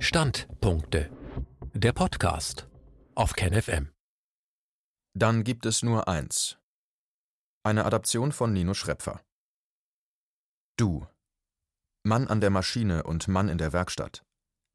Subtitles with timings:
[0.00, 1.10] Standpunkte.
[1.74, 2.68] Der Podcast
[3.16, 3.90] auf KenFM.
[5.12, 6.56] Dann gibt es nur eins.
[7.64, 9.20] Eine Adaption von Nino Schrepfer.
[10.76, 11.04] Du.
[12.04, 14.24] Mann an der Maschine und Mann in der Werkstatt.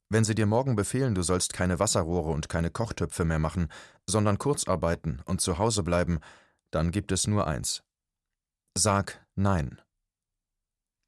[0.10, 3.70] Wenn sie dir morgen befehlen, du sollst keine Wasserrohre und keine Kochtöpfe mehr machen,
[4.06, 6.20] sondern kurz arbeiten und zu Hause bleiben,
[6.70, 7.82] dann gibt es nur eins.
[8.78, 9.82] Sag Nein.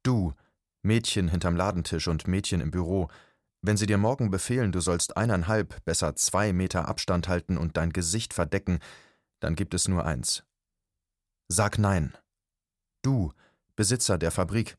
[0.02, 0.32] Du,
[0.82, 3.10] Mädchen hinterm Ladentisch und Mädchen im Büro,
[3.66, 7.92] wenn sie dir morgen befehlen, du sollst eineinhalb, besser zwei Meter Abstand halten und dein
[7.92, 8.78] Gesicht verdecken,
[9.40, 10.44] dann gibt es nur eins.
[11.48, 12.16] Sag Nein.
[13.02, 13.32] Du,
[13.74, 14.76] Besitzer der Fabrik,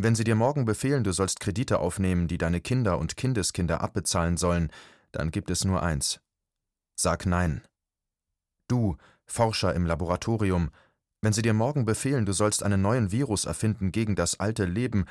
[0.00, 4.36] wenn sie dir morgen befehlen, du sollst Kredite aufnehmen, die deine Kinder und Kindeskinder abbezahlen
[4.36, 4.70] sollen,
[5.10, 6.20] dann gibt es nur eins.
[6.94, 7.62] Sag Nein.
[8.68, 10.70] Du, Forscher im Laboratorium,
[11.20, 15.06] wenn sie dir morgen befehlen, du sollst einen neuen Virus erfinden gegen das alte Leben,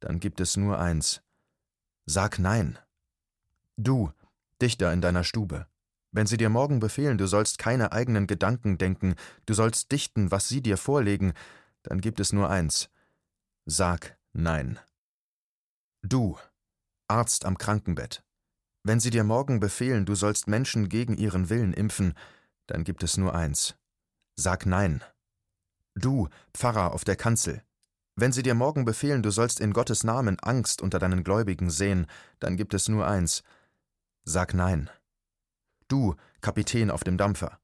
[0.00, 1.20] dann gibt es nur eins.
[2.06, 2.78] Sag Nein.
[3.76, 4.12] Du,
[4.60, 5.66] Dichter in deiner Stube,
[6.12, 9.14] wenn sie dir morgen befehlen, du sollst keine eigenen Gedanken denken,
[9.46, 11.34] du sollst dichten, was sie dir vorlegen,
[11.82, 12.90] dann gibt es nur eins.
[13.64, 14.78] Sag Nein.
[16.02, 16.36] Du,
[17.06, 18.24] Arzt am Krankenbett,
[18.82, 22.14] wenn sie dir morgen befehlen, du sollst Menschen gegen ihren Willen impfen,
[22.66, 23.76] dann gibt es nur eins.
[24.36, 25.04] Sag Nein.
[25.94, 27.62] Du, Pfarrer auf der Kanzel,
[28.16, 32.06] wenn sie dir morgen befehlen, du sollst in Gottes Namen Angst unter deinen Gläubigen sehen,
[32.38, 33.42] dann gibt es nur eins.
[34.24, 34.90] Sag Nein.
[35.88, 37.58] Du, Kapitän auf dem Dampfer.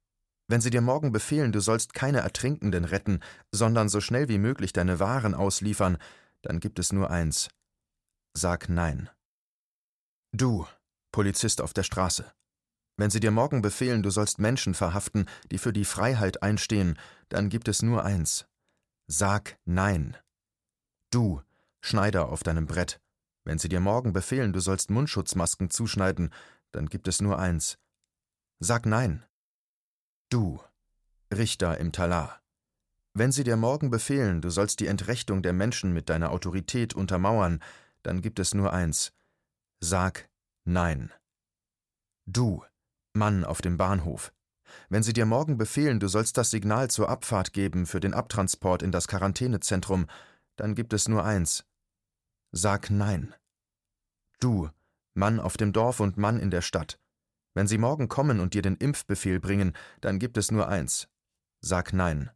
[0.48, 3.20] Wenn sie dir morgen befehlen, du sollst keine Ertrinkenden retten,
[3.52, 5.98] sondern so schnell wie möglich deine Waren ausliefern,
[6.42, 7.48] dann gibt es nur eins.
[8.32, 9.10] Sag Nein.
[10.32, 10.66] Du,
[11.12, 12.30] Polizist auf der Straße.
[12.96, 17.48] Wenn sie dir morgen befehlen, du sollst Menschen verhaften, die für die Freiheit einstehen, dann
[17.48, 18.46] gibt es nur eins.
[19.06, 20.16] Sag Nein.
[21.10, 21.42] Du,
[21.80, 23.00] Schneider auf deinem Brett,
[23.44, 26.32] wenn sie dir morgen befehlen, du sollst Mundschutzmasken zuschneiden,
[26.72, 27.78] dann gibt es nur eins.
[28.58, 29.24] Sag Nein.
[30.30, 30.60] Du,
[31.32, 32.40] Richter im Talar,
[33.18, 37.62] wenn sie dir morgen befehlen, du sollst die Entrechtung der Menschen mit deiner Autorität untermauern,
[38.02, 39.14] dann gibt es nur eins.
[39.80, 40.28] Sag
[40.64, 41.10] Nein.
[42.26, 42.62] Du,
[43.14, 44.34] Mann auf dem Bahnhof,
[44.90, 48.82] wenn sie dir morgen befehlen, du sollst das Signal zur Abfahrt geben für den Abtransport
[48.82, 50.06] in das Quarantänezentrum,
[50.56, 51.64] dann gibt es nur eins.
[52.52, 53.34] Sag Nein.
[54.40, 54.70] Du,
[55.14, 56.98] Mann auf dem Dorf und Mann in der Stadt.
[57.54, 61.08] Wenn sie morgen kommen und dir den Impfbefehl bringen, dann gibt es nur eins.
[61.60, 62.30] Sag Nein.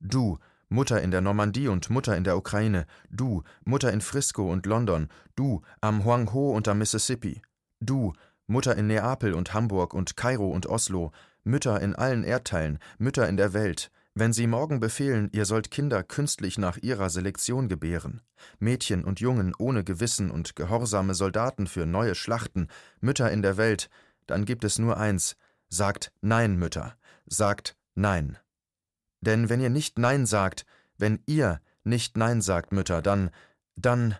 [0.00, 0.38] Du,
[0.68, 5.08] Mutter in der Normandie und Mutter in der Ukraine, du, Mutter in Frisco und London,
[5.34, 7.42] du, am Huangho und am Mississippi,
[7.80, 8.12] du,
[8.46, 11.12] Mutter in Neapel und Hamburg und Kairo und Oslo,
[11.44, 16.04] Mütter in allen Erdteilen, Mütter in der Welt, wenn Sie morgen befehlen, ihr sollt Kinder
[16.04, 18.22] künstlich nach ihrer Selektion gebären,
[18.60, 22.68] Mädchen und Jungen ohne Gewissen und gehorsame Soldaten für neue Schlachten,
[23.00, 23.90] Mütter in der Welt,
[24.26, 25.36] dann gibt es nur eins,
[25.68, 28.38] sagt Nein, Mütter, sagt Nein.
[29.20, 30.64] Denn wenn ihr nicht Nein sagt,
[30.96, 33.30] wenn ihr nicht Nein sagt, Mütter, dann,
[33.74, 34.16] dann.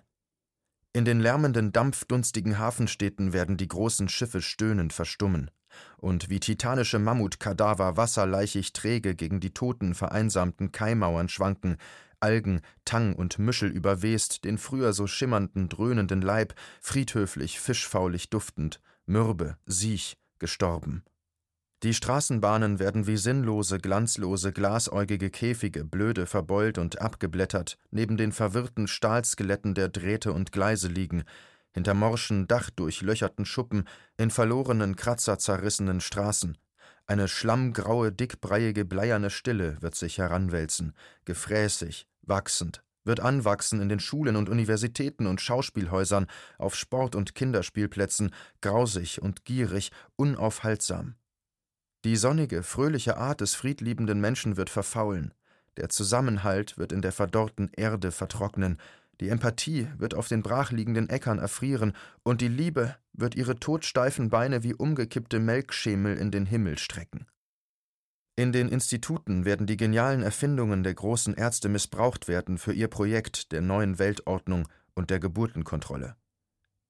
[0.93, 5.51] In den lärmenden, dampfdunstigen Hafenstädten werden die großen Schiffe stöhnend verstummen
[5.97, 11.77] und wie titanische Mammutkadaver wasserleichig träge gegen die toten, vereinsamten Kaimauern schwanken,
[12.21, 19.59] Algen, Tang und Müschel überwest, den früher so schimmernden, dröhnenden Leib, friedhöflich, fischfaulig duftend, mürbe,
[19.67, 21.05] siech, gestorben.
[21.83, 28.89] Die Straßenbahnen werden wie sinnlose, glanzlose, glasäugige Käfige, blöde, verbeult und abgeblättert, neben den verwirrten
[28.89, 31.25] Stahlskeletten der Drähte und Gleise liegen,
[31.75, 33.87] hinter morschen, dachdurchlöcherten Schuppen,
[34.17, 36.57] in verlorenen, kratzerzerrissenen Straßen.
[37.07, 40.95] Eine schlammgraue, dickbreiige, bleierne Stille wird sich heranwälzen,
[41.27, 46.27] gefräßig, wachsend, wird anwachsen in den Schulen und Universitäten und Schauspielhäusern,
[46.57, 48.33] auf Sport- und Kinderspielplätzen,
[48.63, 51.17] grausig und gierig, unaufhaltsam.
[52.05, 55.35] Die sonnige, fröhliche Art des friedliebenden Menschen wird verfaulen,
[55.77, 58.79] der Zusammenhalt wird in der verdorrten Erde vertrocknen,
[59.21, 61.93] die Empathie wird auf den brachliegenden Äckern erfrieren,
[62.23, 67.27] und die Liebe wird ihre todsteifen Beine wie umgekippte Melkschemel in den Himmel strecken.
[68.37, 73.53] In den Instituten werden die genialen Erfindungen der großen Ärzte missbraucht werden für ihr Projekt
[73.53, 76.17] der neuen Weltordnung und der Geburtenkontrolle.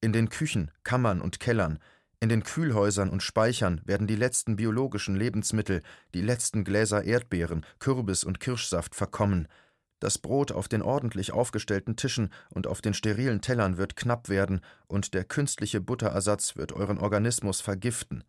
[0.01, 1.79] In den Küchen, Kammern und Kellern,
[2.21, 5.83] in den Kühlhäusern und Speichern werden die letzten biologischen Lebensmittel,
[6.15, 9.47] die letzten Gläser Erdbeeren, Kürbis und Kirschsaft verkommen,
[10.01, 14.61] das Brot auf den ordentlich aufgestellten Tischen und auf den sterilen Tellern wird knapp werden,
[14.87, 18.25] und der künstliche Butterersatz wird euren Organismus vergiften.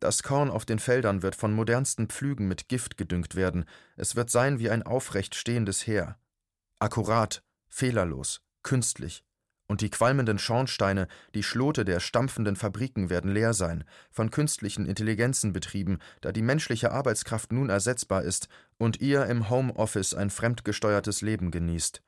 [0.00, 4.30] Das Korn auf den Feldern wird von modernsten Pflügen mit Gift gedüngt werden, es wird
[4.30, 6.18] sein wie ein aufrecht stehendes Heer.
[6.78, 9.24] Akkurat, fehlerlos, künstlich.
[9.70, 15.52] Und die qualmenden Schornsteine, die Schlote der stampfenden Fabriken werden leer sein, von künstlichen Intelligenzen
[15.52, 21.52] betrieben, da die menschliche Arbeitskraft nun ersetzbar ist und ihr im Homeoffice ein fremdgesteuertes Leben
[21.52, 22.02] genießt.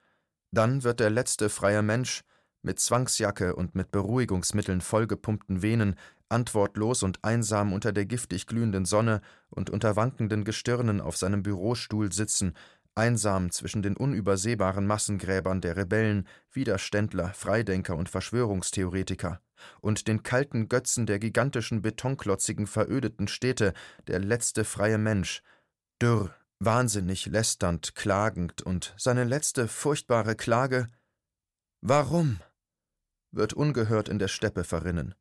[0.51, 2.23] Dann wird der letzte freie Mensch,
[2.63, 5.95] mit Zwangsjacke und mit Beruhigungsmitteln vollgepumpten Venen,
[6.29, 9.21] antwortlos und einsam unter der giftig glühenden Sonne
[9.51, 12.55] und unter wankenden Gestirnen auf seinem Bürostuhl sitzen,
[12.95, 19.41] einsam zwischen den unübersehbaren Massengräbern der Rebellen, Widerständler, Freidenker und Verschwörungstheoretiker
[19.81, 23.73] und den kalten Götzen der gigantischen betonklotzigen verödeten Städte,
[24.07, 25.43] der letzte freie Mensch,
[26.01, 30.89] dürr, wahnsinnig, lästernd, klagend und seine letzte furchtbare Klage
[31.81, 32.41] Warum?
[33.31, 35.15] wird ungehört in der Steppe verrinnen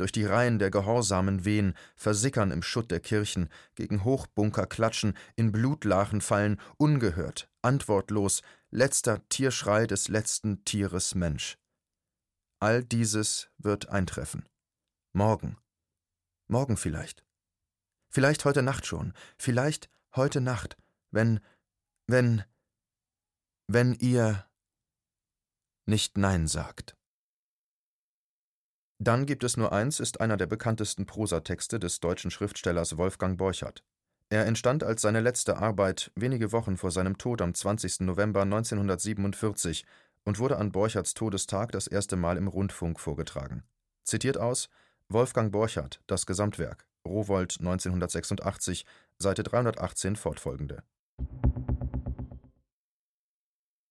[0.00, 5.52] durch die Reihen der Gehorsamen wehen, versickern im Schutt der Kirchen, gegen Hochbunker klatschen, in
[5.52, 11.58] Blutlachen fallen, ungehört, antwortlos, letzter Tierschrei des letzten Tieres Mensch.
[12.60, 14.48] All dieses wird eintreffen.
[15.12, 15.56] Morgen.
[16.48, 17.24] Morgen vielleicht.
[18.08, 19.12] Vielleicht heute Nacht schon.
[19.38, 20.76] Vielleicht heute Nacht,
[21.10, 21.40] wenn,
[22.06, 22.44] wenn,
[23.66, 24.46] wenn ihr
[25.86, 26.96] nicht Nein sagt.
[29.02, 33.82] Dann gibt es nur eins ist einer der bekanntesten Prosatexte des deutschen Schriftstellers Wolfgang Borchardt.
[34.28, 38.00] Er entstand als seine letzte Arbeit wenige Wochen vor seinem Tod am 20.
[38.00, 39.86] November 1947
[40.24, 43.62] und wurde an Borchardts Todestag das erste Mal im Rundfunk vorgetragen.
[44.04, 44.68] Zitiert aus
[45.08, 48.84] Wolfgang Borchardt, Das Gesamtwerk, Rowold 1986,
[49.16, 50.82] Seite 318 fortfolgende